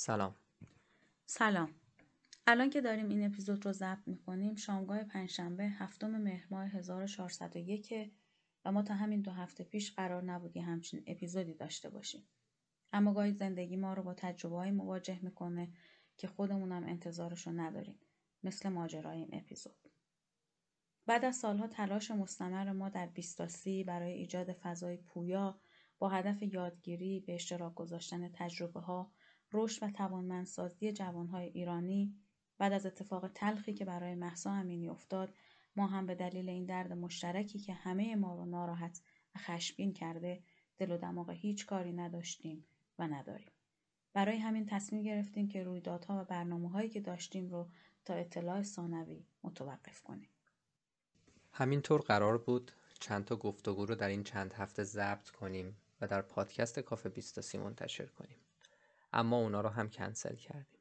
سلام. 0.00 0.34
سلام. 1.26 1.74
الان 2.46 2.70
که 2.70 2.80
داریم 2.80 3.08
این 3.08 3.26
اپیزود 3.26 3.66
رو 3.66 3.72
ضبط 3.72 4.08
می‌کنیم 4.08 4.56
شامگاه 4.56 5.04
پنجشنبه 5.04 5.64
هفتم 5.64 6.10
مهر 6.10 6.46
ماه 6.50 6.66
1401 6.66 8.12
و 8.64 8.72
ما 8.72 8.82
تا 8.82 8.94
همین 8.94 9.20
دو 9.20 9.30
هفته 9.30 9.64
پیش 9.64 9.92
قرار 9.92 10.22
نبود 10.22 10.56
یه 10.56 10.62
همچین 10.62 11.04
اپیزودی 11.06 11.54
داشته 11.54 11.90
باشیم. 11.90 12.28
اما 12.92 13.14
گاهی 13.14 13.32
زندگی 13.32 13.76
ما 13.76 13.94
رو 13.94 14.02
با 14.02 14.14
تجربه 14.14 14.70
مواجه 14.70 15.18
می‌کنه 15.22 15.72
که 16.16 16.28
خودمونم 16.28 16.84
انتظارش 16.84 17.46
رو 17.46 17.52
نداریم 17.52 18.00
مثل 18.42 18.68
ماجرای 18.68 19.18
این 19.18 19.30
اپیزود. 19.32 19.88
بعد 21.06 21.24
از 21.24 21.36
سالها 21.36 21.66
تلاش 21.66 22.10
مستمر 22.10 22.72
ما 22.72 22.88
در 22.88 23.06
بیستاسی 23.06 23.84
برای 23.84 24.12
ایجاد 24.12 24.52
فضای 24.52 24.96
پویا 24.96 25.60
با 25.98 26.08
هدف 26.08 26.42
یادگیری 26.42 27.20
به 27.20 27.34
اشتراک 27.34 27.74
گذاشتن 27.74 28.28
تجربه 28.28 28.80
ها 28.80 29.12
رشد 29.52 29.82
و 29.82 29.90
توانمندسازی 29.90 30.92
جوانهای 30.92 31.46
ایرانی 31.46 32.14
بعد 32.58 32.72
از 32.72 32.86
اتفاق 32.86 33.28
تلخی 33.28 33.74
که 33.74 33.84
برای 33.84 34.14
محسا 34.14 34.52
امینی 34.52 34.88
افتاد 34.88 35.34
ما 35.76 35.86
هم 35.86 36.06
به 36.06 36.14
دلیل 36.14 36.48
این 36.48 36.64
درد 36.64 36.92
مشترکی 36.92 37.58
که 37.58 37.72
همه 37.72 38.16
ما 38.16 38.34
رو 38.34 38.46
ناراحت 38.46 39.00
و 39.34 39.38
خشمگین 39.38 39.92
کرده 39.92 40.42
دل 40.78 40.90
و 40.90 40.96
دماغ 40.96 41.30
هیچ 41.30 41.66
کاری 41.66 41.92
نداشتیم 41.92 42.64
و 42.98 43.06
نداریم. 43.06 43.50
برای 44.12 44.38
همین 44.38 44.66
تصمیم 44.66 45.02
گرفتیم 45.02 45.48
که 45.48 45.62
رویدادها 45.62 46.20
و 46.20 46.24
برنامه 46.24 46.70
هایی 46.70 46.88
که 46.88 47.00
داشتیم 47.00 47.48
رو 47.48 47.68
تا 48.04 48.14
اطلاع 48.14 48.62
ثانوی 48.62 49.26
متوقف 49.42 50.02
کنیم. 50.02 50.28
همینطور 51.52 52.00
قرار 52.00 52.38
بود 52.38 52.72
چند 53.00 53.24
تا 53.24 53.36
گفتگو 53.36 53.86
رو 53.86 53.94
در 53.94 54.08
این 54.08 54.24
چند 54.24 54.52
هفته 54.52 54.84
ضبط 54.84 55.30
کنیم 55.30 55.76
و 56.00 56.06
در 56.06 56.22
پادکست 56.22 56.80
کافه 56.80 57.08
23 57.08 57.58
منتشر 57.58 58.06
کنیم. 58.06 58.36
اما 59.12 59.36
اونا 59.36 59.60
رو 59.60 59.68
هم 59.68 59.90
کنسل 59.90 60.36
کردیم 60.36 60.80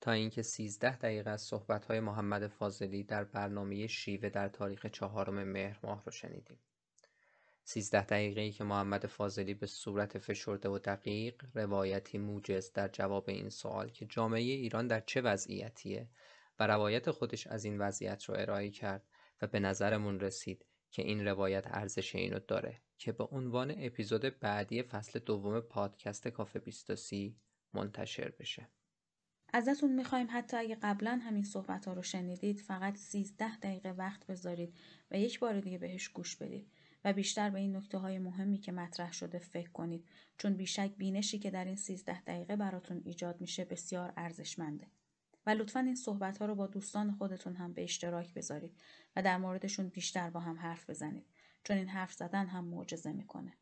تا 0.00 0.12
اینکه 0.12 0.42
13 0.42 0.96
دقیقه 0.96 1.30
از 1.30 1.42
صحبت‌های 1.42 2.00
محمد 2.00 2.46
فاضلی 2.46 3.04
در 3.04 3.24
برنامه 3.24 3.86
شیوه 3.86 4.28
در 4.28 4.48
تاریخ 4.48 4.86
چهارم 4.86 5.44
مهر 5.44 5.78
ماه 5.82 6.04
رو 6.04 6.12
شنیدیم. 6.12 6.58
13 7.64 8.04
دقیقه 8.04 8.40
ای 8.40 8.52
که 8.52 8.64
محمد 8.64 9.06
فاضلی 9.06 9.54
به 9.54 9.66
صورت 9.66 10.18
فشرده 10.18 10.68
و 10.68 10.78
دقیق 10.78 11.44
روایتی 11.54 12.18
موجز 12.18 12.72
در 12.72 12.88
جواب 12.88 13.28
این 13.28 13.48
سوال 13.48 13.88
که 13.88 14.06
جامعه 14.06 14.40
ایران 14.40 14.86
در 14.86 15.00
چه 15.00 15.20
وضعیتیه 15.20 16.08
و 16.58 16.66
روایت 16.66 17.10
خودش 17.10 17.46
از 17.46 17.64
این 17.64 17.78
وضعیت 17.78 18.24
رو 18.24 18.34
ارائه 18.38 18.70
کرد 18.70 19.08
و 19.42 19.46
به 19.46 19.60
نظرمون 19.60 20.20
رسید 20.20 20.66
که 20.90 21.02
این 21.02 21.24
روایت 21.28 21.66
ارزش 21.66 22.14
اینو 22.14 22.38
داره 22.38 22.82
که 22.98 23.12
به 23.12 23.24
عنوان 23.24 23.74
اپیزود 23.78 24.38
بعدی 24.40 24.82
فصل 24.82 25.18
دوم 25.18 25.60
پادکست 25.60 26.28
کافه 26.28 26.58
23 26.58 26.96
منتشر 27.74 28.32
بشه. 28.38 28.68
ازتون 29.52 29.92
می‌خوایم 29.92 30.26
حتی 30.30 30.56
اگه 30.56 30.74
قبلا 30.82 31.20
همین 31.22 31.44
صحبت 31.44 31.88
ها 31.88 31.92
رو 31.92 32.02
شنیدید 32.02 32.60
فقط 32.60 32.96
13 32.96 33.56
دقیقه 33.56 33.90
وقت 33.90 34.26
بذارید 34.26 34.74
و 35.10 35.18
یک 35.18 35.38
بار 35.38 35.60
دیگه 35.60 35.78
بهش 35.78 36.08
گوش 36.08 36.36
بدید 36.36 36.72
و 37.04 37.12
بیشتر 37.12 37.50
به 37.50 37.58
این 37.58 37.76
نکته 37.76 37.98
های 37.98 38.18
مهمی 38.18 38.58
که 38.58 38.72
مطرح 38.72 39.12
شده 39.12 39.38
فکر 39.38 39.70
کنید 39.70 40.08
چون 40.38 40.54
بیشک 40.54 40.90
بینشی 40.96 41.38
که 41.38 41.50
در 41.50 41.64
این 41.64 41.76
13 41.76 42.20
دقیقه 42.20 42.56
براتون 42.56 43.02
ایجاد 43.04 43.40
میشه 43.40 43.64
بسیار 43.64 44.12
ارزشمنده. 44.16 44.86
و 45.46 45.50
لطفا 45.50 45.80
این 45.80 45.94
صحبت 45.94 46.38
ها 46.38 46.46
رو 46.46 46.54
با 46.54 46.66
دوستان 46.66 47.12
خودتون 47.12 47.56
هم 47.56 47.72
به 47.72 47.82
اشتراک 47.82 48.34
بذارید 48.34 48.80
و 49.16 49.22
در 49.22 49.38
موردشون 49.38 49.88
بیشتر 49.88 50.30
با 50.30 50.40
هم 50.40 50.58
حرف 50.58 50.90
بزنید 50.90 51.26
چون 51.64 51.76
این 51.76 51.88
حرف 51.88 52.12
زدن 52.12 52.46
هم 52.46 52.64
معجزه 52.64 53.12
می‌کنه. 53.12 53.52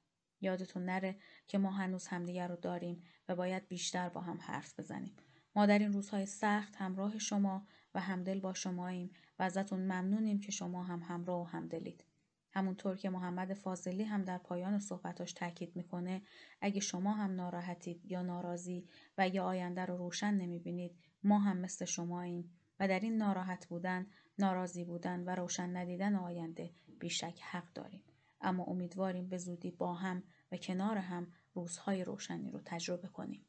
یادتون 0.41 0.85
نره 0.85 1.17
که 1.47 1.59
ما 1.59 1.71
هنوز 1.71 2.07
همدیگر 2.07 2.49
رو 2.49 2.57
داریم 2.57 3.03
و 3.29 3.35
باید 3.35 3.69
بیشتر 3.69 4.09
با 4.09 4.21
هم 4.21 4.39
حرف 4.41 4.81
بزنیم. 4.81 5.17
ما 5.57 5.67
در 5.67 5.79
این 5.79 5.93
روزهای 5.93 6.27
سخت 6.27 6.77
همراه 6.77 7.19
شما 7.19 7.67
و 7.95 8.01
همدل 8.01 8.41
با 8.41 8.55
شماییم 8.55 9.11
و 9.39 9.43
ازتون 9.43 9.81
ممنونیم 9.81 10.41
که 10.41 10.53
شما 10.53 10.83
هم 10.83 11.03
همراه 11.03 11.41
و 11.41 11.45
همدلید. 11.45 12.05
همونطور 12.53 12.97
که 12.97 13.11
محمد 13.11 13.55
فاضلی 13.55 14.05
هم 14.05 14.23
در 14.23 14.39
پایان 14.39 14.79
صحبتاش 14.79 15.33
تاکید 15.33 15.77
می‌کنه 15.77 16.23
اگه 16.61 16.81
شما 16.81 17.13
هم 17.13 17.35
ناراحتید 17.35 18.07
یا 18.07 18.23
ناراضی 18.23 18.89
و 19.19 19.29
یا 19.29 19.45
آینده 19.45 19.85
رو 19.85 19.97
روشن 19.97 20.35
نمی‌بینید 20.35 20.97
ما 21.25 21.39
هم 21.39 21.57
مثل 21.57 21.85
شماییم 21.85 22.51
و 22.81 22.89
در 22.89 23.01
این 23.01 23.17
ناراحت 23.17 23.67
بودن، 23.67 24.07
ناراضی 24.39 24.85
بودن 24.85 25.25
و 25.25 25.31
روشن 25.31 25.77
ندیدن 25.77 26.15
آینده 26.15 26.71
بیشک 27.01 27.41
حق 27.43 27.73
داریم. 27.75 28.03
اما 28.41 28.65
امیدواریم 28.65 29.29
به 29.29 29.39
زودی 29.39 29.71
با 29.71 29.95
هم 29.95 30.23
و 30.53 30.57
کنار 30.57 30.97
هم 30.97 31.27
روزهای 31.55 32.05
روشنی 32.05 32.51
رو 32.51 32.61
تجربه 32.65 33.09
کنیم. 33.09 33.41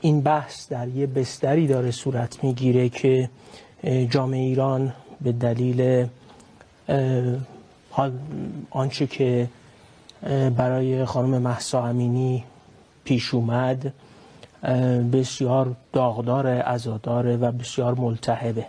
این 0.00 0.20
بحث 0.20 0.68
در 0.68 0.88
یه 0.88 1.06
بستری 1.06 1.66
داره 1.66 1.90
صورت 1.90 2.44
می‌گیره 2.44 2.88
که 2.88 3.30
جامعه 4.10 4.40
ایران 4.40 4.94
به 5.20 5.32
دلیل 5.32 6.08
آنچه 8.70 9.06
که 9.06 9.48
برای 10.56 11.04
خانم 11.04 11.42
محسا 11.42 11.86
امینی 11.86 12.44
پیش 13.08 13.34
اومد 13.34 13.92
بسیار 15.12 15.76
داغدار 15.92 16.46
ازاداره 16.46 17.36
و 17.36 17.52
بسیار 17.52 17.94
ملتهبه. 17.94 18.66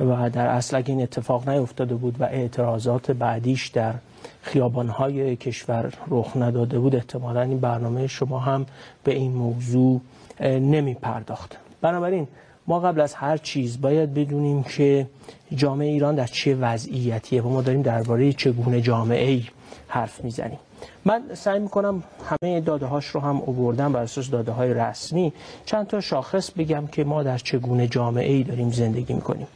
و 0.00 0.30
در 0.30 0.46
اصل 0.46 0.76
اگه 0.76 0.90
این 0.90 1.02
اتفاق 1.02 1.48
نیفتاده 1.48 1.94
بود 1.94 2.20
و 2.20 2.24
اعتراضات 2.24 3.10
بعدیش 3.10 3.68
در 3.68 3.94
خیابانهای 4.42 5.36
کشور 5.36 5.92
رخ 6.08 6.36
نداده 6.36 6.78
بود 6.78 6.96
احتمالا 6.96 7.42
این 7.42 7.60
برنامه 7.60 8.06
شما 8.06 8.38
هم 8.38 8.66
به 9.04 9.14
این 9.14 9.32
موضوع 9.32 10.00
نمی 10.40 10.94
پرداخت 10.94 11.56
بنابراین 11.80 12.28
ما 12.66 12.80
قبل 12.80 13.00
از 13.00 13.14
هر 13.14 13.36
چیز 13.36 13.80
باید 13.80 14.14
بدونیم 14.14 14.62
که 14.62 15.06
جامعه 15.54 15.88
ایران 15.88 16.14
در 16.14 16.26
چه 16.26 16.54
وضعیتیه 16.54 17.42
و 17.42 17.48
ما 17.48 17.62
داریم 17.62 17.82
درباره 17.82 18.32
چگونه 18.32 18.80
جامعه 18.80 19.30
ای 19.30 19.44
حرف 19.88 20.24
می‌زنیم. 20.24 20.58
من 21.04 21.22
سعی 21.34 21.58
می‌کنم 21.58 22.02
همه 22.30 22.60
داده 22.60 22.86
هاش 22.86 23.06
رو 23.06 23.20
هم 23.20 23.36
اووردم 23.36 23.92
بر 23.92 24.02
اساس 24.02 24.30
داده 24.30 24.52
های 24.52 24.74
رسمی. 24.74 25.32
چند 25.64 25.86
تا 25.86 26.00
شاخص 26.00 26.50
بگم 26.50 26.86
که 26.86 27.04
ما 27.04 27.22
در 27.22 27.38
چگونه 27.38 27.86
جامعه 27.88 28.32
ای 28.32 28.42
داریم 28.42 28.70
زندگی 28.70 29.14
می‌کنیم. 29.14 29.46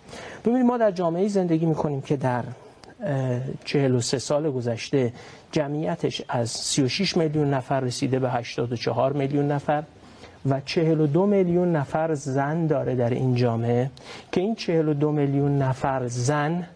ببینید 0.44 0.66
ما 0.66 0.78
در 0.78 0.90
جامعه 0.90 1.22
ای 1.22 1.28
زندگی 1.28 1.66
می‌کنیم 1.66 2.00
که 2.00 2.16
در 2.16 2.44
43 3.64 4.18
سال 4.18 4.50
گذشته 4.50 5.12
جمعیتش 5.52 6.22
از 6.28 6.50
36 6.50 7.16
میلیون 7.16 7.54
نفر 7.54 7.80
رسیده 7.80 8.18
به 8.18 8.30
84 8.30 9.12
میلیون 9.12 9.48
نفر 9.52 9.82
و 10.48 10.60
42 10.60 11.26
میلیون 11.26 11.76
نفر 11.76 12.14
زن 12.14 12.66
داره 12.66 12.94
در 12.94 13.10
این 13.10 13.34
جامعه. 13.34 13.90
که 14.32 14.40
این 14.40 14.54
42 14.54 15.12
میلیون 15.12 15.58
نفر 15.58 16.06
زن 16.08 16.66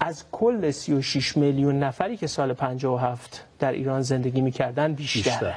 از 0.00 0.24
کل 0.32 0.70
36 0.70 1.36
میلیون 1.36 1.78
نفری 1.78 2.16
که 2.16 2.26
سال 2.26 2.52
57 2.52 3.44
در 3.58 3.72
ایران 3.72 4.02
زندگی 4.02 4.40
می‌کردن 4.40 4.92
بیشتر. 4.92 5.20
بیشتر. 5.30 5.54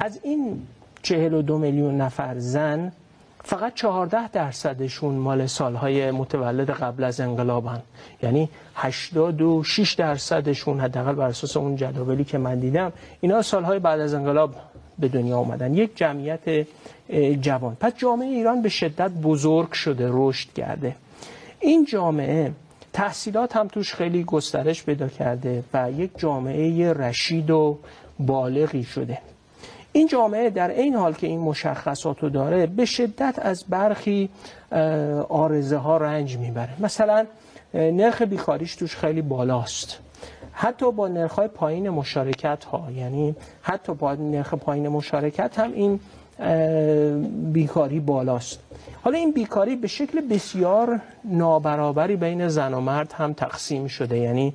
از 0.00 0.20
این 0.22 0.62
42 1.02 1.58
میلیون 1.58 1.96
نفر 2.00 2.38
زن 2.38 2.92
فقط 3.44 3.74
14 3.74 4.28
درصدشون 4.28 5.14
مال 5.14 5.46
سالهای 5.46 6.10
متولد 6.10 6.70
قبل 6.70 7.04
از 7.04 7.20
انقلابن. 7.20 7.82
یعنی 8.22 8.48
86 8.74 9.92
درصدشون 9.92 10.80
حداقل 10.80 11.12
بر 11.12 11.26
اساس 11.28 11.56
اون 11.56 11.76
جداولی 11.76 12.24
که 12.24 12.38
من 12.38 12.58
دیدم 12.58 12.92
اینا 13.20 13.42
سالهای 13.42 13.78
بعد 13.78 14.00
از 14.00 14.14
انقلاب 14.14 14.54
به 14.98 15.08
دنیا 15.08 15.38
آمدن 15.38 15.74
یک 15.74 15.96
جمعیت 15.96 16.66
جوان. 17.40 17.76
پس 17.80 17.92
جامعه 17.96 18.28
ایران 18.28 18.62
به 18.62 18.68
شدت 18.68 19.10
بزرگ 19.10 19.72
شده 19.72 20.08
رشد 20.12 20.52
کرده. 20.52 20.96
این 21.60 21.84
جامعه 21.84 22.52
تحصیلات 22.94 23.56
هم 23.56 23.68
توش 23.68 23.94
خیلی 23.94 24.24
گسترش 24.24 24.84
پیدا 24.84 25.08
کرده 25.08 25.64
و 25.74 25.90
یک 25.90 26.10
جامعه 26.16 26.92
رشید 26.92 27.50
و 27.50 27.78
بالغی 28.18 28.82
شده. 28.84 29.18
این 29.92 30.06
جامعه 30.06 30.50
در 30.50 30.68
این 30.68 30.94
حال 30.94 31.12
که 31.14 31.26
این 31.26 31.40
مشخصات 31.40 32.20
رو 32.20 32.28
داره 32.28 32.66
به 32.66 32.84
شدت 32.84 33.34
از 33.38 33.64
برخی 33.68 34.28
آرزه 35.28 35.76
ها 35.76 35.96
رنج 35.96 36.38
می‌بره. 36.38 36.70
مثلا 36.80 37.26
نرخ 37.74 38.22
بیکاریش 38.22 38.76
توش 38.76 38.96
خیلی 38.96 39.22
بالاست. 39.22 39.98
حتی 40.52 40.92
با 40.92 41.08
نرخ 41.08 41.38
پایین 41.38 41.90
مشارکت 41.90 42.64
ها 42.64 42.90
یعنی 42.96 43.36
حتی 43.62 43.94
با 43.94 44.14
نرخ 44.14 44.54
پایین 44.54 44.88
مشارکت 44.88 45.58
هم 45.58 45.72
این 45.72 46.00
بیکاری 47.52 48.00
بالاست. 48.00 48.58
حالا 49.02 49.18
این 49.18 49.32
بیکاری 49.32 49.76
به 49.76 49.86
شکل 49.86 50.20
بسیار 50.20 51.00
نابرابری 51.24 52.16
بین 52.16 52.48
زن 52.48 52.74
و 52.74 52.80
مرد 52.80 53.12
هم 53.12 53.32
تقسیم 53.32 53.86
شده. 53.86 54.18
یعنی 54.18 54.54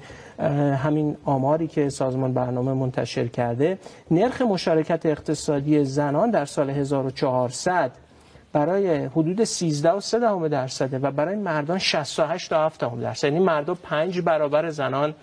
همین 0.84 1.18
آماری 1.26 1.68
که 1.68 1.90
سازمان 1.90 2.34
برنامه 2.34 2.74
منتشر 2.74 3.28
کرده 3.28 3.78
نرخ 4.12 4.42
مشارکت 4.42 5.06
اقتصادی 5.06 5.86
زنان 5.86 6.32
در 6.32 6.46
سال 6.46 6.70
1400 6.70 7.92
برای 8.54 9.06
حدود 9.06 9.44
13 9.44 9.92
و 9.92 10.00
3 10.00 10.20
دهم 10.20 10.48
درصده 10.48 11.00
و 11.00 11.12
برای 11.12 11.36
مردان 11.36 11.78
68 11.78 12.50
تا 12.50 12.66
7 12.66 12.80
دهم 12.80 13.02
درصد. 13.02 13.28
یعنی 13.28 13.40
مردان 13.40 13.78
5 13.84 14.22
برابر 14.22 14.70
زنان 14.70 15.14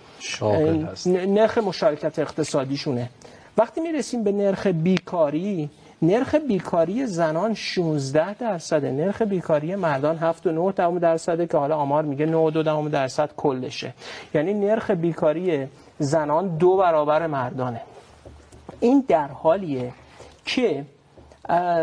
نرخ 1.06 1.58
مشارکت 1.58 2.18
اقتصادیشونه. 2.18 3.08
وقتی 3.58 3.80
می‌رسیم 3.80 4.24
به 4.24 4.32
نرخ 4.32 4.66
بیکاری 4.66 5.70
نرخ 6.02 6.34
بیکاری 6.34 7.06
زنان 7.06 7.54
16 7.54 8.34
درصده 8.34 8.90
نرخ 8.93 9.22
بیکاری 9.22 9.75
مردان 9.75 10.19
7 10.19 10.46
و 10.46 10.52
9 10.52 10.72
دهم 10.72 10.98
درصده 10.98 11.46
که 11.46 11.56
حالا 11.56 11.76
آمار 11.76 12.04
میگه 12.04 12.26
9 12.26 12.37
و 12.37 12.50
2 12.50 12.62
دهم 12.62 12.88
درصد 12.88 13.31
کلشه. 13.37 13.94
یعنی 14.34 14.54
نرخ 14.54 14.90
بیکاری 14.90 15.66
زنان 15.98 16.56
دو 16.56 16.76
برابر 16.76 17.26
مردانه. 17.26 17.81
این 18.81 19.04
در 19.08 19.28
حالیه 19.28 19.93
که 20.44 20.84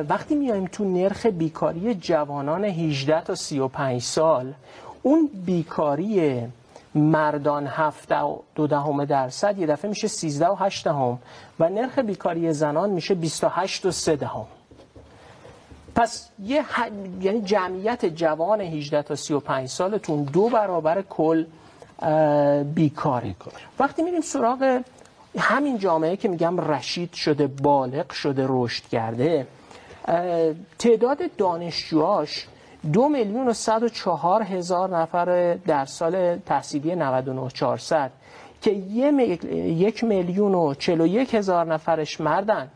وقتی 0.10 0.36
میایم 0.36 0.66
تو 0.66 0.86
نرخ 0.86 1.26
بیکاری 1.26 1.96
جوانان 1.96 2.66
18 2.66 3.22
تا 3.22 3.36
35 3.36 4.02
سال 4.02 4.54
اون 5.04 5.30
بیکاری 5.46 6.42
مردان 6.96 7.68
7 7.68 8.10
دو 8.56 8.68
دهم 8.68 9.06
درصد 9.06 9.58
یه 9.58 9.68
دفعه 9.68 9.90
میشه 9.90 10.08
13 10.08 10.48
و 10.48 10.56
8 10.56 10.86
دهم 10.86 11.20
و 11.60 11.70
نرخ 11.70 12.00
بیکاری 12.00 12.54
زنان 12.54 12.90
میشه 12.90 13.14
28 13.14 13.86
و 13.86 13.92
3 13.92 14.16
دهم. 14.16 14.46
پس 15.96 16.30
یه 16.40 16.64
یعنی 17.22 17.42
جمعیت 17.42 18.06
جوان 18.06 18.62
18 18.62 19.02
تا 19.02 19.16
35 19.16 19.70
سالتون 19.70 20.24
دو 20.24 20.50
برابر 20.50 21.02
کل 21.02 21.46
بیکاره. 22.64 23.36
وقتی 23.80 24.04
میریم 24.04 24.22
سراغ 24.22 24.82
همین 25.38 25.78
جامعه 25.78 26.16
که 26.16 26.28
میگم 26.28 26.60
رشید 26.60 27.14
شده 27.14 27.48
بالغ 27.48 28.12
شده 28.12 28.46
رشد 28.50 28.84
کرده 28.84 29.48
تعداد 30.80 31.36
دانشجوهاش 31.38 32.48
دو 32.94 33.10
میلیون 33.10 33.48
و 33.48 33.54
صد 33.54 33.84
و 33.84 33.90
چهار 33.90 34.42
هزار 34.44 34.98
نفر 34.98 35.54
در 35.68 35.86
سال 35.86 36.38
تحصیلی 36.38 36.96
99 36.96 37.50
400 37.50 38.12
که 38.62 38.72
یک 38.72 40.04
میلیون 40.04 40.56
و 40.56 40.74
چل 40.74 41.02
و 41.02 41.06
یک 41.08 41.34
هزار 41.34 41.66
نفرش 41.74 42.22
مردن 42.22 42.68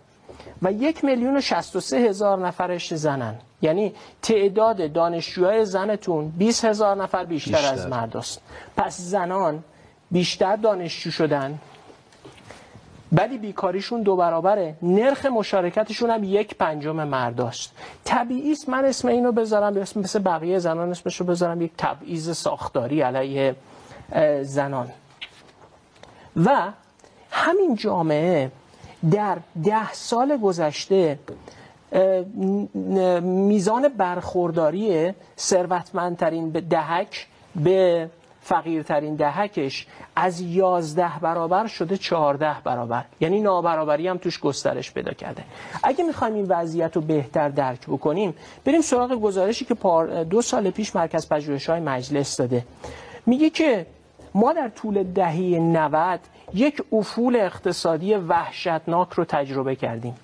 و 0.62 0.72
یک 0.72 1.04
میلیون 1.06 1.38
و 1.38 1.42
شست 1.42 1.76
و 1.76 1.80
سه 1.80 1.98
هزار 1.98 2.48
نفرش 2.48 2.94
زنن 2.94 3.36
یعنی 3.62 3.94
تعداد 4.22 4.92
دانشجوهای 4.94 5.66
زنتون 5.66 6.30
20 6.38 6.66
هزار 6.66 6.96
نفر 7.04 7.26
بیشتر, 7.26 7.52
بیشتر. 7.58 7.74
از 7.74 7.88
مرد 7.88 8.18
است. 8.18 8.42
پس 8.78 8.98
زنان 9.02 9.64
بیشتر 10.12 10.56
دانشجو 10.56 11.12
شدن 11.12 11.60
ولی 13.12 13.38
بیکاریشون 13.38 14.02
دو 14.02 14.16
برابره. 14.16 14.76
نرخ 14.82 15.26
مشارکتشون 15.26 16.10
هم 16.10 16.24
یک 16.24 16.56
پنجم 16.56 17.04
مرداست. 17.08 17.72
طبیعی 18.04 18.52
است 18.52 18.70
من 18.70 18.86
اسم 18.86 19.08
اینو 19.08 19.32
بذارم 19.32 19.78
اسم 19.78 20.00
مثل 20.00 20.20
بقیه 20.20 20.60
زنان 20.60 20.92
اسمشو 20.92 21.24
بذارم 21.24 21.62
یک 21.62 21.72
تبعیض 21.78 22.38
ساختاری 22.38 23.02
علیه 23.02 23.56
زنان. 24.42 24.88
و 26.46 26.72
همین 27.32 27.76
جامعه 27.76 28.52
در 29.12 29.38
ده 29.64 29.94
سال 29.94 30.38
گذشته 30.38 31.20
میزان 33.22 33.88
برخورداری 33.88 35.14
ثروتمندترین 35.38 36.52
به 36.52 36.62
دهک 36.62 37.28
به 37.56 38.10
فقیرترین 38.48 39.16
دهکش 39.16 39.88
از 40.16 40.42
11 40.42 41.12
برابر 41.22 41.68
شده 41.68 41.98
14 41.98 42.56
برابر. 42.64 43.06
یعنی 43.20 43.42
نابرابری 43.42 44.08
هم 44.08 44.18
توش 44.18 44.40
گسترش 44.40 44.92
پیدا 44.92 45.14
کرده. 45.14 45.44
اگه 45.84 46.04
می‌خوایم 46.04 46.34
این 46.34 46.46
وضعیت 46.50 46.96
رو 46.96 47.02
بهتر 47.02 47.50
درک 47.50 47.88
بکنیم 47.88 48.34
بریم 48.66 48.82
سراغ 48.82 49.12
گزارشی 49.12 49.66
که 49.66 49.76
دو 50.30 50.42
سال 50.42 50.70
پیش 50.70 50.96
مرکز 50.96 51.30
پژوهش 51.30 51.70
های 51.70 51.80
مجلس 51.80 52.38
داده. 52.38 52.66
میگه 53.26 53.50
که 53.50 53.86
ما 54.34 54.54
در 54.54 54.70
طول 54.70 55.04
دهه 55.04 55.60
90 55.60 56.20
یک 56.54 56.82
افول 56.92 57.36
اقتصادی 57.36 58.14
وحشتناک 58.16 59.10
رو 59.14 59.26
تجربه 59.26 59.76
کردیم. 59.76 60.16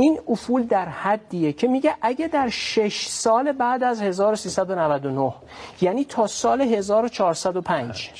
این 0.00 0.20
افول 0.28 0.62
در 0.62 0.88
حدیه 0.88 1.52
که 1.52 1.68
میگه 1.68 1.94
اگه 2.02 2.28
در 2.28 2.48
شش 2.48 3.06
سال 3.06 3.52
بعد 3.52 3.82
از 3.82 4.02
1399 4.02 5.32
یعنی 5.80 6.04
تا 6.04 6.26
سال 6.26 6.60
1405 6.60 8.10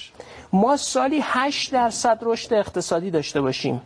ما 0.53 0.77
سالی 0.77 1.21
8 1.23 1.73
درصد 1.73 2.19
رشد 2.23 2.55
اقتصادی 2.55 3.11
داشته 3.11 3.41
باشیم. 3.41 3.81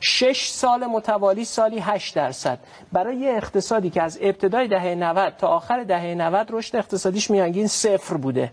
شش 0.00 0.48
سال 0.50 0.86
متوالی 0.86 1.44
سالی 1.44 1.78
8 1.78 2.14
درصد. 2.14 2.58
برای 2.92 3.16
یه 3.16 3.30
اقتصادی 3.30 3.90
که 3.90 4.02
از 4.02 4.18
ابتدای 4.22 4.68
دهه 4.68 4.94
90 4.94 5.34
تا 5.38 5.48
آخر 5.48 5.84
دهه 5.84 6.14
90 6.14 6.46
رشد 6.50 6.76
اقتصادیش 6.76 7.30
میانگین 7.30 7.66
صفر 7.66 8.14
بوده 8.16 8.52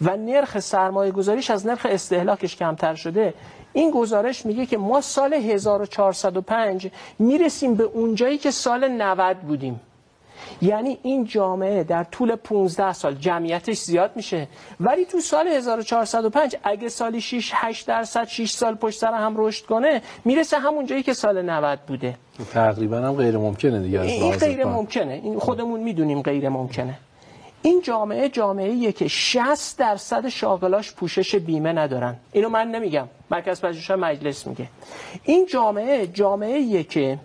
و 0.00 0.16
نرخ 0.16 0.58
سرمایه 0.58 1.12
گذاریش 1.12 1.50
از 1.50 1.66
نرخ 1.66 1.86
استهلاکش 1.90 2.56
کمتر 2.56 2.94
شده 2.94 3.34
این 3.72 3.90
گزارش 3.90 4.46
میگه 4.46 4.66
که 4.66 4.78
ما 4.78 5.00
سال 5.00 5.34
1405 5.34 6.90
می‌رسیم 7.18 7.74
به 7.74 7.84
اونجایی 7.84 8.38
که 8.38 8.50
سال 8.50 8.88
90 8.88 9.36
بودیم. 9.36 9.80
یعنی 10.62 10.98
این 11.02 11.24
جامعه 11.24 11.84
در 11.84 12.04
طول 12.04 12.36
15 12.36 12.92
سال 12.92 13.14
جمعیتش 13.14 13.78
زیاد 13.78 14.10
میشه. 14.16 14.48
ولی 14.80 15.04
تو 15.04 15.20
سال 15.20 15.48
1405 15.48 16.56
اگه 16.64 16.88
سالی 16.88 17.20
6 17.20 17.52
8 17.54 17.86
درصد 17.86 18.28
6 18.28 18.50
سال 18.50 18.74
پشت 18.74 18.98
سر 18.98 19.14
هم 19.14 19.34
رشد 19.36 19.66
کنه 19.66 20.02
می‌رسه 20.24 20.58
همون 20.58 20.86
جایی 20.86 21.02
که 21.02 21.12
سال 21.12 21.42
90 21.42 21.78
بوده. 21.86 22.14
تقریبا 22.52 22.96
هم 22.96 23.12
غیر 23.12 23.38
ممکنه 23.38 23.80
دیگه 23.80 24.00
این 24.00 24.32
غیر 24.32 24.64
ممکنه. 24.64 25.12
این 25.12 25.38
خودمون 25.38 25.80
می‌دونیم 25.80 26.22
غیر 26.22 26.48
ممکنه. 26.48 26.98
این 27.62 27.82
جامعه 27.82 28.28
جامعه 28.28 28.92
که 28.92 29.08
60 29.08 29.78
درصد 29.78 30.28
شاغلاش 30.28 30.92
پوشش 30.92 31.34
بیمه 31.34 31.72
ندارن. 31.72 32.16
اینو 32.32 32.48
من 32.48 32.68
نمیگم. 32.68 33.08
مرکز 33.30 33.60
پژوهش 33.60 33.90
مجلس 33.90 34.46
میگه. 34.46 34.68
این 35.24 35.46
جامعه 35.46 36.06
جامعه 36.06 36.82
که 36.82 37.18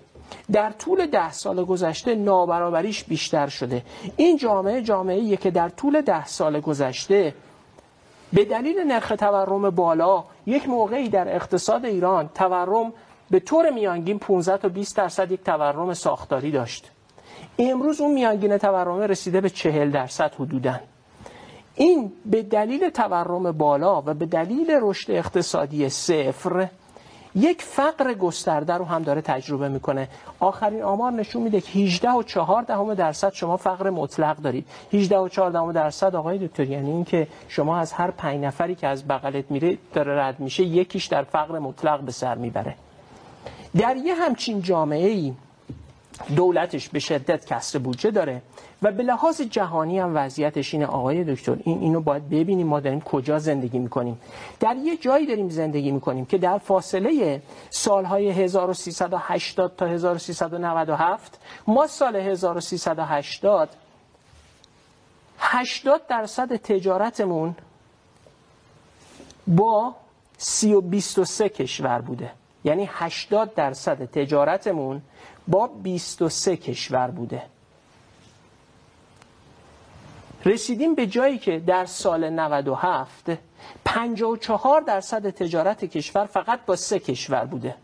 در 0.51 0.71
طول 0.71 1.05
ده 1.05 1.31
سال 1.31 1.65
گذشته 1.65 2.15
نابرابریش 2.15 3.03
بیشتر 3.03 3.47
شده. 3.47 3.83
این 4.15 4.37
جامعه 4.37 4.81
جامعه 4.81 5.37
که 5.37 5.51
در 5.51 5.69
طول 5.69 6.01
ده 6.01 6.25
سال 6.25 6.59
گذشته 6.59 7.33
به 8.33 8.45
دلیل 8.45 8.79
نرخ 8.79 9.13
تورم 9.19 9.69
بالا 9.69 10.23
یک 10.45 10.69
موقعی 10.69 11.09
در 11.09 11.35
اقتصاد 11.35 11.85
ایران 11.85 12.29
تورم 12.35 12.93
به 13.29 13.39
طور 13.39 13.69
میانگین 13.69 14.19
15 14.19 14.57
تا 14.57 14.69
20 14.69 14.97
درصد 14.97 15.31
یک 15.31 15.43
تورم 15.43 15.93
ساختاری 15.93 16.51
داشت. 16.51 16.91
امروز 17.59 18.01
اون 18.01 18.13
میانگین 18.13 18.57
تورم 18.57 18.99
رسیده 18.99 19.41
به 19.41 19.49
چهل 19.49 19.91
درصد 19.91 20.33
حدودن 20.33 20.79
این 21.75 22.12
به 22.25 22.41
دلیل 22.41 22.89
تورم 22.89 23.51
بالا 23.51 24.01
و 24.01 24.13
به 24.13 24.25
دلیل 24.25 24.77
رشد 24.81 25.12
اقتصادی 25.12 25.89
صفر 25.89 26.67
یک 27.35 27.62
فقر 27.62 28.13
گسترده 28.13 28.74
رو 28.74 28.85
هم 28.85 29.03
داره 29.03 29.21
تجربه 29.21 29.69
می‌کنه. 29.69 30.07
آخرین 30.39 30.83
آمار 30.83 31.12
نشون 31.12 31.41
میده 31.43 31.62
که 31.62 31.79
18 31.79 32.12
و 32.12 32.24
4 32.24 32.63
دهم 32.63 32.93
درصد 32.93 33.33
شما 33.33 33.57
فقر 33.57 33.89
مطلق 33.89 34.38
دارید. 34.38 34.67
18 34.93 35.17
و 35.17 35.27
4 35.27 35.51
دهم 35.51 35.71
درصد 35.71 36.15
آقای 36.15 36.47
دکتر 36.47 36.63
یعنی 36.63 36.91
اینکه 36.91 37.27
شما 37.47 37.77
از 37.77 37.93
هر 37.93 38.12
5 38.12 38.43
نفری 38.43 38.75
که 38.75 38.88
از 38.88 39.07
بغلت 39.07 39.51
میره 39.51 39.77
داره 39.93 40.19
رد 40.21 40.39
میشه 40.39 40.63
یکیش 40.63 41.05
در 41.05 41.24
فقر 41.24 41.59
مطلق 41.59 42.00
به 42.00 42.12
سر 42.12 42.35
می‌بره. 42.35 42.75
در 43.77 43.95
یه 43.95 44.15
همچین 44.15 44.62
جامعه 44.62 45.07
ای 45.07 45.33
دولتش 46.36 46.89
به 46.89 47.00
شدت 47.00 47.45
کسر 47.45 47.79
بودجه 47.79 48.12
داره 48.12 48.41
و 48.81 48.91
به 48.91 49.03
لحاظ 49.03 49.41
جهانی 49.41 50.00
هم 50.00 50.12
وضعیتش 50.15 50.74
اینه. 50.74 50.86
آقای 50.86 51.24
دکتر 51.24 51.57
این 51.63 51.79
اینو 51.79 52.01
باید 52.01 52.29
ببینیم 52.29 52.67
ما 52.67 52.79
داریم 52.79 53.01
کجا 53.01 53.39
زندگی 53.39 53.79
می‌کنیم. 53.79 54.22
در 54.60 54.75
یه 54.75 54.98
جایی 54.98 55.25
داریم 55.25 55.50
زندگی 55.50 55.91
می‌کنیم 55.91 56.25
که 56.25 56.38
در 56.38 56.57
فاصله 56.57 57.41
سالهای 57.69 58.29
1380 58.29 59.75
تا 59.75 59.86
1397 59.86 61.39
ما 61.67 61.88
سال 61.88 62.15
1380 62.15 63.69
80 65.39 66.07
درصد 66.07 66.55
تجارتمون 66.55 67.55
با 69.48 69.95
323 70.38 71.50
کشور 71.50 72.01
بوده. 72.01 72.31
یعنی 72.63 72.89
80 72.91 73.53
درصد 73.53 74.05
تجارتمون 74.05 75.01
با 75.47 75.67
23 75.67 76.57
کشور 76.57 77.07
بوده. 77.11 77.41
رسیدیم 80.45 80.95
به 80.95 81.07
جایی 81.07 81.37
که 81.37 81.59
در 81.59 81.85
سال 81.85 82.29
97 82.29 83.25
54 83.85 84.81
درصد 84.81 85.29
تجارت 85.29 85.85
کشور 85.85 86.25
فقط 86.25 86.65
با 86.65 86.75
سه 86.75 86.99
کشور 86.99 87.45
بوده. 87.45 87.75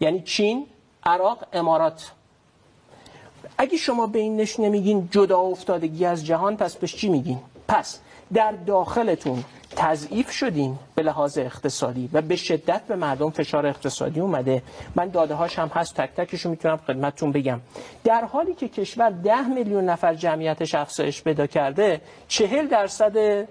یعنی 0.00 0.20
چین، 0.22 0.66
عراق، 1.04 1.44
امارات. 1.52 2.12
اگه 3.58 3.76
شما 3.76 4.06
به 4.06 4.18
این 4.18 4.36
نش 4.40 4.60
نمیگین 4.60 5.08
جدا 5.10 5.38
افتادگی 5.40 6.04
از 6.04 6.26
جهان 6.26 6.56
پس 6.56 6.76
بهش 6.76 6.96
چی 6.96 7.08
میگین؟ 7.08 7.38
پس 7.68 8.00
در 8.34 8.52
داخلتون 8.52 9.44
تضعیف 9.76 10.30
شدین 10.30 10.78
به 10.94 11.02
لحاظ 11.02 11.38
اقتصادی 11.38 12.10
و 12.12 12.22
به 12.22 12.36
شدت 12.36 12.82
به 12.82 12.96
مردم 12.96 13.30
فشار 13.30 13.66
اقتصادی 13.66 14.20
اومده. 14.20 14.62
من 14.94 15.08
داده 15.08 15.34
هاش 15.34 15.58
هم 15.58 15.68
هست 15.68 15.94
تک 15.94 16.14
تکشو 16.16 16.50
می‌تونم 16.50 16.76
خدمتتون 16.76 17.32
بگم. 17.32 17.60
در 18.04 18.24
حالی 18.24 18.54
که 18.54 18.68
کشور 18.68 19.10
ده 19.10 19.48
میلیون 19.48 19.84
نفر 19.84 20.14
جمعیتش 20.14 20.74
افزایش 20.74 21.22
پیدا 21.22 21.46
کرده 21.46 22.00
چهل 22.28 22.66
درصد 22.66 23.48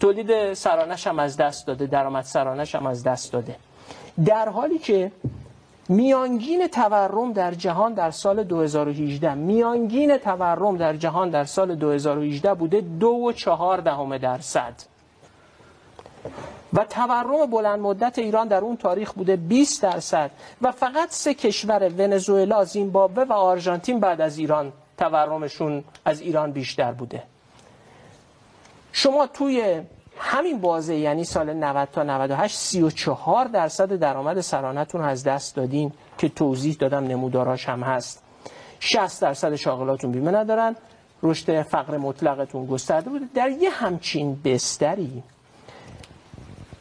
تولید 0.00 0.54
سرانش 0.54 1.06
هم 1.06 1.18
از 1.18 1.36
دست 1.36 1.66
داده 1.66 1.86
درآمد 1.86 2.24
سرانش 2.24 2.74
هم 2.74 2.86
از 2.86 3.02
دست 3.02 3.32
داده. 3.32 3.56
در 4.24 4.48
حالی 4.48 4.78
که 4.78 5.12
میانگین 5.88 6.66
تورم 6.66 7.32
در 7.32 7.54
جهان 7.54 7.94
در 7.94 8.10
سال 8.10 8.42
2018 8.44 9.34
میانگین 9.34 10.16
تورم 10.16 10.76
در 10.76 10.96
جهان 10.96 11.30
در 11.30 11.44
سال 11.44 11.74
2018 11.74 12.54
بوده 12.54 12.80
دو 12.80 13.08
و 13.08 13.32
چهار 13.32 13.80
دهم 13.80 14.18
درصد. 14.18 14.74
و 16.72 16.84
تورم 16.84 17.46
بلند 17.46 17.80
مدت 17.80 18.18
ایران 18.18 18.48
در 18.48 18.60
اون 18.60 18.76
تاریخ 18.76 19.12
بوده 19.12 19.36
20 19.36 19.82
درصد. 19.82 20.30
و 20.62 20.72
فقط 20.72 21.10
سه 21.10 21.34
کشور 21.34 21.88
ونزوئلا، 21.98 22.64
زیمبابوه 22.64 23.24
و 23.24 23.32
آرژانتین 23.32 24.00
بعد 24.00 24.20
از 24.20 24.38
ایران 24.38 24.72
تورمشون 24.98 25.84
از 26.04 26.20
ایران 26.20 26.52
بیشتر 26.52 26.92
بوده. 26.92 27.22
شما 28.92 29.26
توی 29.26 29.82
همین 30.18 30.60
بازه 30.60 30.94
یعنی 30.96 31.24
سال 31.24 31.52
90 31.52 31.88
تا 31.92 32.02
98 32.02 32.56
34 32.56 33.44
درصد 33.44 33.92
درآمد 33.96 34.40
سرانتون 34.40 35.00
از 35.00 35.24
دست 35.24 35.56
دادین 35.56 35.92
که 36.18 36.28
توضیح 36.28 36.76
دادم 36.78 37.04
نموداراش 37.04 37.68
هم 37.68 37.82
هست. 37.82 38.22
60 38.80 39.22
درصد 39.22 39.54
شاغلاتون 39.54 40.12
بیمه 40.12 40.30
ندارن 40.30 40.76
رشد 41.22 41.62
فقر 41.62 41.96
مطلقتون 41.96 42.66
گسترده 42.66 43.10
بوده. 43.10 43.24
در 43.34 43.50
یه 43.50 43.70
همچین 43.70 44.40
بستری. 44.44 45.22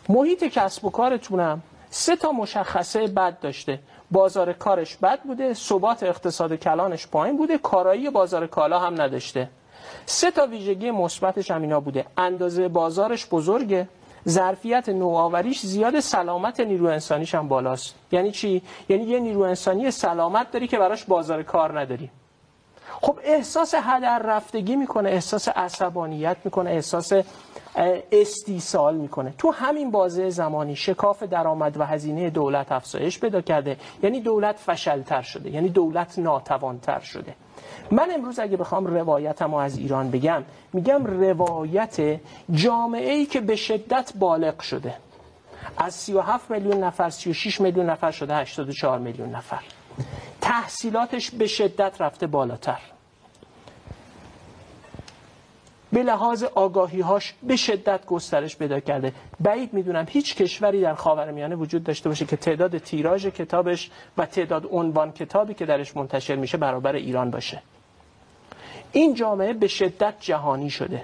محیط 0.10 0.44
کسب 0.44 0.86
و 0.86 0.90
کارتونم 0.90 1.62
سه 1.90 2.16
تا 2.16 2.32
مشخصه 2.32 3.08
بد 3.08 3.40
داشته. 3.40 3.80
بازار 4.12 4.54
کارش 4.54 4.96
بد 4.96 5.20
بوده 5.22 5.54
ثبات 5.54 6.04
اقتصاد 6.04 6.56
کلانش 6.56 7.08
پایین 7.08 7.38
بوده 7.38 7.58
کارایی 7.58 8.10
بازار 8.10 8.48
کالا 8.48 8.80
هم 8.80 9.02
نداشته. 9.02 9.50
سه 10.06 10.32
تا 10.32 10.46
ویژگی 10.46 10.92
مثبتش 10.92 11.52
هم 11.52 11.62
اینا 11.62 11.80
بوده. 11.80 12.06
اندازه 12.18 12.68
بازارش 12.68 13.28
بزرگه. 13.32 13.88
ظرفیت 14.30 14.90
نوآوریش 14.90 15.60
زیاد 15.62 16.00
سلامت 16.00 16.60
نیرو 16.60 16.86
انسانیش 16.86 17.36
هم 17.36 17.48
بالاست. 17.48 17.96
یعنی 18.12 18.32
چی؟ 18.32 18.62
یعنی 18.90 19.04
یه 19.04 19.20
نیرو 19.20 19.42
انسانی 19.42 19.92
سلامت 19.92 20.52
داری 20.52 20.68
که 20.68 20.78
براش 20.78 21.04
بازار 21.04 21.44
کار 21.44 21.80
نداری. 21.80 22.10
خب 23.02 23.20
احساس 23.24 23.74
هدر 23.78 24.20
رفتگی 24.20 24.76
می‌کنه 24.76 25.10
احساس 25.10 25.48
عصبانیت 25.48 26.38
می‌کنه 26.44 26.70
احساس 26.70 27.14
استیصال 28.12 28.96
می‌کنه. 28.96 29.34
تو 29.38 29.52
همین 29.52 29.92
بازه 29.92 30.30
زمانی 30.30 30.76
شکاف 30.76 31.24
درآمد 31.24 31.78
و 31.80 31.84
هزینه 31.84 32.30
دولت 32.30 32.72
افزایش 32.72 33.20
پیدا 33.20 33.42
کرده. 33.42 33.78
یعنی 34.04 34.22
دولت 34.22 34.56
فشلتر 34.56 35.22
شده. 35.22 35.50
یعنی 35.50 35.70
دولت 35.70 36.20
ناتوانتر 36.20 37.00
شده. 37.00 37.36
من 37.92 38.12
امروز 38.12 38.40
اگه 38.40 38.58
بخوام 38.58 38.86
روایتمو 38.88 39.58
از 39.58 39.78
ایران 39.78 40.12
بگم 40.12 40.44
میگم 40.74 41.06
روایت 41.06 42.20
جامعه 42.52 43.12
ای 43.12 43.26
که 43.26 43.42
به 43.42 43.56
شدت 43.56 44.14
بالغ 44.20 44.60
شده. 44.60 44.94
از 45.78 45.94
37 45.94 46.52
میلیون 46.52 46.84
نفر 46.84 47.10
36 47.10 47.62
میلیون 47.62 47.90
نفر 47.90 48.12
شده 48.12 48.36
84 48.36 49.00
میلیون 49.00 49.30
نفر. 49.30 49.60
تحصیلاتش 50.42 51.32
به 51.32 51.48
شدت 51.48 52.02
رفته 52.02 52.28
بالاتر. 52.28 52.80
به 55.94 56.04
لحاظ 56.04 56.44
آگاهی 56.44 57.02
هاش 57.02 57.34
به 57.44 57.56
شدت 57.56 58.06
گسترش 58.06 58.58
پیدا 58.58 58.80
کرده. 58.80 59.14
بعید 59.40 59.74
می‌دونم 59.74 60.06
هیچ 60.10 60.36
کشوری 60.36 60.82
در 60.82 60.96
خاورمیانه 60.96 61.56
وجود 61.56 61.84
داشته 61.84 62.10
باشه 62.10 62.26
که 62.26 62.36
تعداد 62.38 62.78
تیراژ 62.78 63.26
کتابش 63.26 63.92
و 64.18 64.26
تعداد 64.26 64.68
عنوان 64.72 65.12
کتابی 65.12 65.54
که 65.54 65.66
درش 65.66 65.96
منتشر 65.98 66.36
میشه 66.36 66.58
برابر 66.58 66.96
ایران 66.96 67.32
باشه. 67.32 67.62
این 68.92 69.14
جامعه 69.14 69.54
به 69.54 69.68
شدت 69.68 70.14
جهانی 70.20 70.70
شده. 70.70 71.04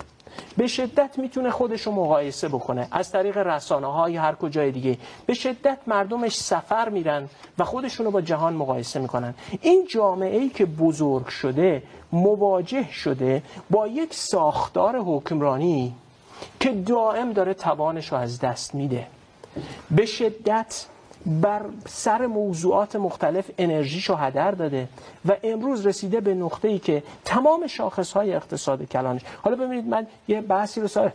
به 0.57 0.67
شدت 0.67 1.17
می‌تونه 1.17 1.51
خودش 1.51 1.81
رو 1.81 1.91
مقایسه 1.91 2.47
بکنه. 2.47 2.87
از 2.91 3.11
طریق 3.11 3.37
رسانه 3.37 3.87
های 3.87 4.15
هر 4.17 4.35
کجای 4.35 4.71
دیگه. 4.71 4.97
به 5.25 5.33
شدت 5.33 5.77
مردمش 5.87 6.37
سفر 6.37 6.89
میرن 6.89 7.29
و 7.57 7.63
خودشون 7.63 8.05
رو 8.05 8.11
با 8.11 8.21
جهان 8.21 8.53
مقایسه 8.53 8.99
می‌کنن. 8.99 9.33
این 9.61 9.87
جامعه 9.89 10.37
ای 10.37 10.49
که 10.49 10.65
بزرگ 10.65 11.27
شده 11.27 11.83
مواجه 12.11 12.91
شده 12.91 13.43
با 13.69 13.87
یک 13.87 14.13
ساختار 14.13 14.97
حکمرانی 14.99 15.95
که 16.59 16.71
دائم 16.71 17.33
داره 17.33 17.53
توانش 17.53 18.11
رو 18.11 18.17
از 18.17 18.39
دست 18.39 18.75
میده. 18.75 19.07
به 19.91 20.05
شدت 20.05 20.85
بر 21.27 21.61
سر 21.85 22.25
موضوعات 22.27 22.95
مختلف 22.95 23.51
انرژیشو 23.57 24.15
هدر 24.15 24.51
داده 24.51 24.87
و 25.25 25.35
امروز 25.43 25.85
رسیده 25.87 26.21
به 26.21 26.33
نقطه 26.33 26.67
ای 26.67 26.79
که 26.79 27.03
تمام 27.25 27.67
شاخص 27.67 28.11
های 28.13 28.33
اقتصاد 28.33 28.83
کلانش. 28.83 29.21
حالا 29.41 29.55
ببینید 29.55 29.85
من 29.87 30.07
یه 30.27 30.41
بحثی 30.41 30.81
رو 30.81 30.87
سال 30.87 31.11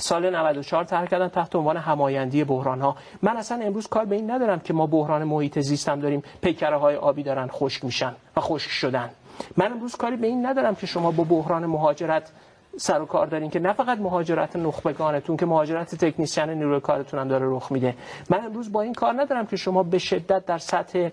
سال 0.00 0.30
94 0.30 0.84
طرح 0.84 1.06
کردم 1.06 1.28
تحت 1.28 1.56
عنوان 1.56 1.76
همایندی 1.76 2.44
بحران 2.44 2.80
ها 2.80 2.96
من 3.22 3.36
اصلا 3.36 3.64
امروز 3.64 3.86
کار 3.86 4.04
به 4.04 4.16
این 4.16 4.30
ندارم 4.30 4.60
که 4.60 4.72
ما 4.72 4.86
بحران 4.86 5.24
محیط 5.24 5.58
زیستم 5.58 6.00
داریم. 6.00 6.22
پیکره 6.42 6.76
های 6.76 6.96
آبی 6.96 7.22
دارن 7.22 7.48
خشک 7.48 7.84
میشن 7.84 8.14
و 8.36 8.40
خشک 8.40 8.70
شدن. 8.70 9.10
من 9.56 9.72
امروز 9.72 9.96
کاری 9.96 10.16
به 10.16 10.26
این 10.26 10.46
ندارم 10.46 10.74
که 10.74 10.86
شما 10.86 11.10
با 11.10 11.24
بحران 11.24 11.66
مهاجرت 11.66 12.30
سر 12.78 13.02
و 13.02 13.06
کار 13.06 13.26
دارین 13.26 13.50
که 13.50 13.58
نه 13.60 13.72
فقط 13.72 13.98
مهاجرت 13.98 14.56
نخبگانتون 14.56 15.36
که 15.36 15.46
مهاجرت 15.46 15.94
تکنیسیان 15.94 16.50
نیروی 16.50 16.80
کارتون 16.80 17.20
هم 17.20 17.28
داره 17.28 17.46
رخ 17.48 17.72
میده. 17.72 17.94
من 18.30 18.44
امروز 18.44 18.72
با 18.72 18.82
این 18.82 18.94
کار 18.94 19.20
ندارم 19.20 19.46
که 19.46 19.56
شما 19.56 19.82
به 19.82 19.98
شدت 19.98 20.46
در 20.46 20.58
سطح 20.58 21.08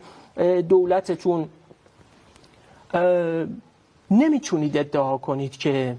دولتتون 0.69 1.49
نمی‌تونید 4.11 4.77
ادعا 4.77 5.17
کنید 5.17 5.57
که 5.57 5.95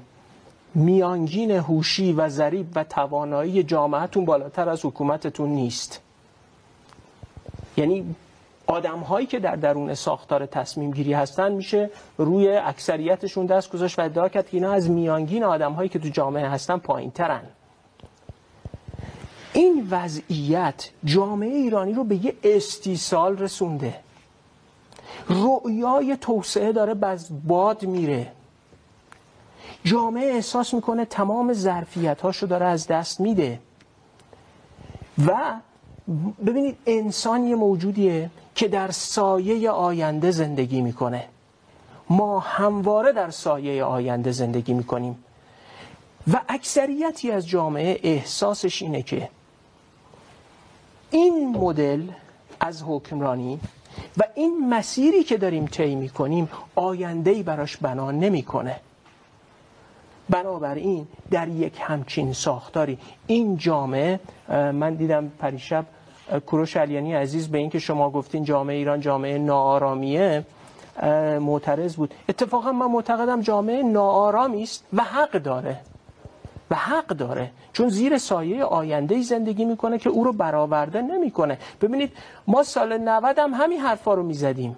میانگین 0.75 1.51
هوشی 1.51 2.13
و 2.13 2.29
ذریب 2.29 2.67
و 2.75 2.85
توانایی 2.85 3.63
جامعتون 3.63 4.25
بالاتر 4.25 4.69
از 4.69 4.85
حکومتتون 4.85 5.49
نیست. 5.49 6.01
یعنی 7.77 8.15
آدم 8.67 8.99
هایی 8.99 9.27
که 9.27 9.39
در 9.39 9.57
درون 9.57 9.95
ساختار 9.95 10.47
تصمیم 10.47 10.91
گیری 10.91 11.13
هستن 11.13 11.53
میشه 11.53 11.91
روی 12.19 12.49
اکثریتشون 12.57 13.47
دست 13.47 13.73
گذاشت 13.73 13.99
و 13.99 14.03
ادعا 14.03 14.29
کرد 14.29 14.49
که 14.49 14.57
اینا 14.57 14.73
از 14.73 14.91
میانگین 14.91 15.45
آدم 15.45 15.73
هایی 15.73 15.89
که 15.89 15.99
تو 15.99 16.09
جامعه 16.09 16.49
هستن 16.49 16.77
پایین 16.77 17.11
ترن 17.11 17.43
این 19.53 19.87
وضعیت 19.91 20.91
جامعه 21.05 21.49
ایرانی 21.55 21.93
رو 21.93 22.05
به 22.05 22.25
یه 22.25 22.35
استیصال 22.45 23.39
رسونده. 23.39 23.95
رؤیای 25.29 26.17
توسعه 26.17 26.73
داره 26.73 26.95
باز 26.95 27.47
باد 27.49 27.85
میره. 27.85 28.33
جامعه 29.85 30.35
احساس 30.35 30.75
می‌کنه 30.75 31.05
تمام 31.05 31.53
ظرفیت 31.53 32.21
هاشو 32.21 32.47
داره 32.47 32.67
از 32.67 32.87
دست 32.87 33.21
میده. 33.21 33.61
و 35.27 35.55
ببینید 36.47 36.79
انسان 36.87 37.45
یه 37.45 37.57
موجودیه. 37.57 38.31
که 38.57 38.69
در 38.69 38.91
سایه 38.91 39.71
آینده 39.71 40.31
زندگی 40.31 40.81
می‌کنه. 40.81 41.25
ما 42.11 42.41
همواره 42.41 43.13
در 43.13 43.31
سایه 43.31 43.85
آینده 43.85 44.33
زندگی 44.33 44.75
می‌کنیم. 44.75 45.25
و 46.33 46.41
اکثریتی 46.49 47.31
از 47.31 47.49
جامعه 47.49 48.01
احساسش 48.03 48.83
اینه 48.83 49.03
که 49.03 49.29
این 51.11 51.49
مدل 51.57 52.03
از 52.61 52.83
حکمرانی 52.83 53.61
و 54.17 54.23
این 54.35 54.69
مسیری 54.69 55.25
که 55.25 55.37
داریم 55.37 55.67
طی 55.67 55.95
می‌کنیم 55.95 56.49
آینده 56.75 57.31
ای 57.31 57.43
براش 57.43 57.77
بنا 57.77 58.11
نمی‌کنه. 58.11 58.81
بنابراین 60.31 61.07
در 61.31 61.49
یک 61.49 61.79
همچین 61.81 62.33
ساختاری 62.33 62.99
این 63.27 63.57
جامعه 63.57 64.21
من 64.49 64.95
دیدم 64.95 65.33
پریشب 65.39 65.87
کوروش 66.47 66.77
علیانی 66.77 67.15
عزیز 67.15 67.49
به 67.49 67.59
اینکه 67.59 67.79
شما 67.79 68.11
گفتین 68.11 68.45
جامعه 68.45 68.77
ایران 68.77 69.01
جامعه 69.01 69.39
ناآرامیه 69.39 70.45
معترض 71.41 71.97
بود. 71.97 72.15
اتفاقا 72.29 72.73
من 72.73 72.87
معتقدم 72.87 73.41
جامعه 73.41 73.83
ناآرامی 73.83 74.63
است 74.63 74.85
و 74.93 75.03
حق 75.03 75.33
داره. 75.33 75.77
و 76.71 76.75
حق 76.75 77.07
داره. 77.07 77.51
چون 77.73 77.89
زیر 77.89 78.19
سایه 78.19 78.65
آینده 78.65 79.23
زندگی 79.23 79.65
می‌کنه 79.65 79.99
که 79.99 80.11
او 80.11 80.25
رو 80.25 80.33
برآورده 80.33 81.03
نمی‌کنه. 81.03 81.59
ببینید 81.81 82.13
ما 82.47 82.63
سال 82.63 82.99
90 82.99 83.39
هم 83.39 83.55
همین 83.55 83.81
حرفا 83.81 84.15
رو 84.15 84.23
می‌زدیم. 84.23 84.77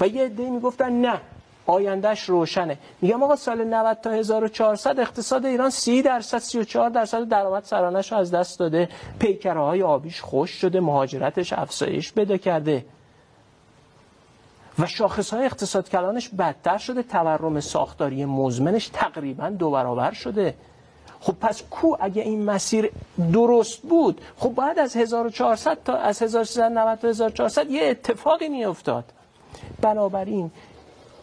و 0.00 0.06
یه 0.06 0.24
عده 0.24 0.50
می‌گفتن 0.50 0.92
نه. 0.92 1.20
آیندهش 1.68 2.22
روشنه. 2.22 2.78
میگم 3.00 3.22
آقا 3.22 3.36
سال 3.36 3.64
90 3.64 3.98
تا 4.02 4.10
1400 4.10 5.00
اقتصاد 5.00 5.46
ایران 5.46 5.70
30 5.70 6.02
درصد 6.02 6.38
34 6.38 6.90
درصد 6.90 7.28
درآمد 7.28 7.64
سرانش 7.64 8.12
از 8.12 8.30
دست 8.30 8.58
داده. 8.58 8.88
پیکره 9.18 9.60
های 9.60 9.82
آبیش 9.82 10.20
خوش 10.20 10.50
شده 10.50 10.80
مهاجرتش 10.80 11.52
افزایش 11.52 12.12
پیدا 12.12 12.36
کرده. 12.36 12.84
و 14.78 14.86
شاخص 14.86 15.34
های 15.34 15.44
اقتصاد 15.44 15.88
کلانش 15.88 16.28
بدتر 16.28 16.78
شده 16.78 17.02
تورم 17.02 17.60
ساختاری 17.60 18.24
مزمنش 18.24 18.88
تقریبا 18.88 19.48
دو 19.48 19.70
برابر 19.70 20.12
شده. 20.12 20.54
خب 21.20 21.34
پس 21.40 21.62
کو 21.70 21.96
اگه 22.00 22.22
این 22.22 22.44
مسیر 22.44 22.90
درست 23.32 23.82
بود 23.82 24.20
خب 24.36 24.48
باید 24.48 24.78
از 24.78 24.96
1400 24.96 25.78
تا 25.84 25.94
از 25.96 26.22
1390 26.22 26.98
تا 26.98 27.08
1400 27.08 27.70
یه 27.70 27.82
اتفاقی 27.86 28.48
می 28.48 28.64
افتاد 28.64 29.04
بنابراین 29.80 30.50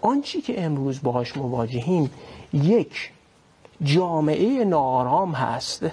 آنچی 0.01 0.41
که 0.41 0.63
امروز 0.63 1.01
باهاش 1.03 1.37
مواجهیم 1.37 2.11
یک 2.53 3.11
جامعه 3.83 4.65
نارام 4.65 5.31
هست 5.31 5.85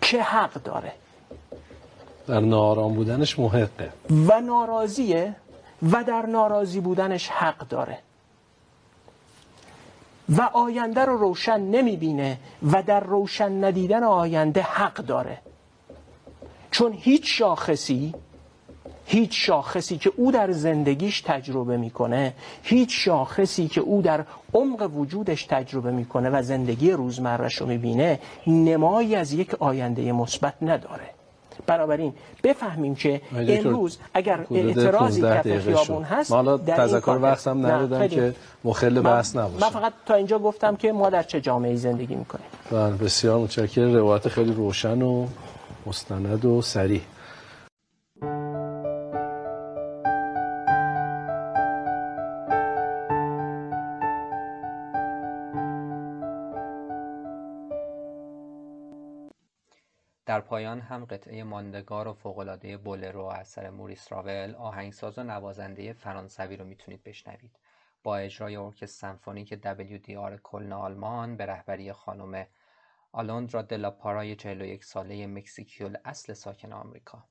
که 0.00 0.22
حق 0.22 0.52
داره. 0.52 0.92
در 2.26 2.40
نارام 2.40 2.94
بودنش 2.94 3.38
محقه. 3.38 3.92
و 4.28 4.40
ناراضیه 4.40 5.36
و 5.92 6.04
در 6.04 6.26
ناراضی 6.26 6.80
بودنش 6.80 7.28
حق 7.28 7.68
داره. 7.68 7.98
و 10.28 10.42
آینده 10.42 11.04
رو 11.04 11.16
روشن 11.16 11.60
نمی‌بینه 11.60 12.38
و 12.72 12.82
در 12.82 13.00
روشن 13.00 13.64
ندیدن 13.64 14.04
آینده 14.04 14.62
حق 14.62 14.94
داره. 14.94 15.38
چون 16.70 16.92
هیچ 16.92 17.38
شاخصی 17.38 18.14
هیچ 19.06 19.46
شاخصی 19.46 19.96
که 19.96 20.12
او 20.16 20.32
در 20.32 20.52
زندگیش 20.52 21.20
تجربه 21.20 21.76
می‌کنه 21.76 22.34
هیچ 22.62 23.04
شاخصی 23.04 23.68
که 23.68 23.80
او 23.80 24.02
در 24.02 24.24
عمق 24.54 24.90
وجودش 24.96 25.44
تجربه 25.44 25.90
می‌کنه 25.90 26.30
و 26.30 26.42
زندگی 26.42 26.90
روزمرش 26.90 27.54
رو 27.54 27.66
می‌بینه 27.66 28.18
نمایی 28.46 29.14
از 29.14 29.32
یک 29.32 29.54
آینده 29.54 30.12
مثبت 30.12 30.54
نداره. 30.62 31.10
بنابراین 31.66 32.12
بفهمیم 32.44 32.94
که 32.94 33.20
امروز 33.32 33.98
اگر 34.14 34.46
اعتراضی 34.50 35.22
کف 35.22 35.58
خیابون 35.58 36.02
هست 36.02 36.32
حالا 36.32 36.58
تذکر 36.58 37.18
وقت 37.22 37.46
هم 37.46 37.66
ندادم 37.66 38.08
که 38.08 38.34
مخل 38.64 39.00
بحث 39.00 39.36
نباشه. 39.36 39.64
من 39.64 39.70
فقط 39.70 39.92
تا 40.06 40.14
اینجا 40.14 40.38
گفتم 40.38 40.76
که 40.76 40.92
ما 40.92 41.10
در 41.10 41.22
چه 41.22 41.40
جامعه 41.40 41.76
زندگی 41.76 42.14
می‌کنیم؟ 42.14 42.46
بله 42.70 42.96
بسیار 42.96 43.38
متشکرم. 43.38 43.94
روایت 43.94 44.28
خیلی 44.28 44.52
روشن 44.52 45.02
و 45.02 45.26
مستند 45.86 46.44
و 46.44 46.62
سریع 46.62 47.00
در 60.26 60.40
پایان 60.40 60.80
هم 60.80 61.04
قطعه 61.04 61.44
ماندگار 61.44 62.08
و 62.08 62.12
فوق‌العاده 62.12 62.76
بولرو 62.76 63.24
اثر 63.24 63.70
موریس 63.70 64.12
راول 64.12 64.54
آهنگساز 64.54 65.18
و 65.18 65.22
نوازنده 65.22 65.92
فرانسوی 65.92 66.56
رو 66.56 66.64
می‌تونید 66.64 67.02
بشنوید. 67.02 67.58
با 68.02 68.16
اجرای 68.16 68.56
ارکستر 68.56 68.86
سمفونیک 68.86 69.54
WDR 69.54 70.40
کلن 70.42 70.72
آلمان 70.72 71.36
به 71.36 71.46
رهبری 71.46 71.92
خانم 71.92 72.46
آلوندرا 73.12 73.62
دلا 73.62 73.90
پارای 73.90 74.36
41 74.36 74.84
ساله 74.84 75.26
مکزیکیول 75.26 75.96
اصل 76.04 76.32
ساکن 76.32 76.72
آمریکا. 76.72 77.24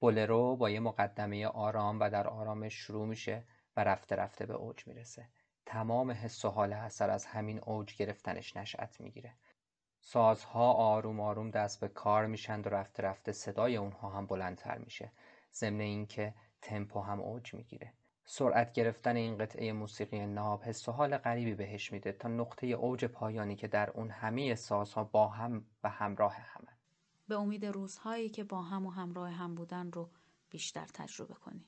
بولرو 0.00 0.56
با 0.56 0.70
یه 0.70 0.80
مقدمه 0.80 1.46
آرام 1.46 2.00
و 2.00 2.10
در 2.10 2.28
آرامش 2.28 2.74
شروع 2.74 3.06
میشه 3.06 3.44
و 3.76 3.84
رفته 3.84 4.16
رفته 4.16 4.46
به 4.46 4.54
اوج 4.54 4.86
می‌رسه. 4.86 5.28
تمام 5.66 6.10
حس 6.10 6.44
و 6.44 6.48
حال 6.48 6.72
اثر 6.72 7.10
از 7.10 7.26
همین 7.26 7.60
اوج 7.64 7.96
گرفتنش 7.96 8.56
نشأت 8.56 9.00
می‌گیره. 9.00 9.34
سازها 10.04 10.72
آروم 10.72 11.20
آروم 11.20 11.50
دست 11.50 11.80
به 11.80 11.88
کار 11.88 12.26
میشن 12.26 12.60
و 12.60 12.68
رفته 12.68 13.02
رفته 13.02 13.32
صدای 13.32 13.76
اونها 13.76 14.10
هم 14.10 14.26
بلندتر 14.26 14.78
میشه. 14.78 15.12
ضمن 15.54 15.80
اینکه 15.80 16.34
تمپو 16.62 17.00
هم 17.00 17.20
اوج 17.20 17.54
می‌گیره. 17.54 17.92
سرعت 18.24 18.72
گرفتن 18.72 19.16
این 19.16 19.38
قطعه 19.38 19.72
موسیقی 19.72 20.26
ناب 20.26 20.62
حس 20.62 20.88
و 20.88 20.92
حال 20.92 21.16
غریبی 21.16 21.54
بهش 21.54 21.92
میده 21.92 22.12
تا 22.12 22.28
نقطه 22.28 22.66
اوج 22.66 23.04
پایانی 23.04 23.56
که 23.56 23.68
در 23.68 23.90
اون 23.90 24.10
همه 24.10 24.54
سازها 24.54 25.04
با 25.04 25.28
هم 25.28 25.66
و 25.84 25.88
همراه 25.88 26.34
همن 26.34 26.76
به 27.28 27.34
امید 27.34 27.66
روزهایی 27.66 28.28
که 28.28 28.44
با 28.44 28.62
هم 28.62 28.86
و 28.86 28.90
همراه 28.90 29.30
هم 29.30 29.54
بودن 29.54 29.92
رو 29.92 30.10
بیشتر 30.50 30.86
تجربه 30.94 31.34
کنیم. 31.34 31.64